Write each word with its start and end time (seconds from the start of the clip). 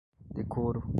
decoro 0.33 0.81